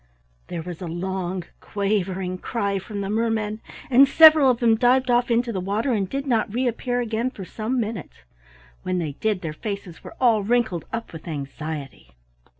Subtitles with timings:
[0.47, 5.29] There was a long, quavering cry from the mermen, and several of them dived off
[5.29, 8.23] into the water and did not reappear again for some minutes;
[8.81, 12.15] when they did, their faces were all wrinkled up with anxiety.